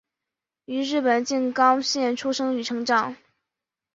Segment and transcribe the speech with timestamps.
[0.65, 3.15] 于日本静冈县出生与成长。